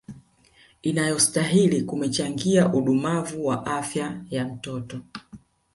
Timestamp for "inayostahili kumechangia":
0.81-2.73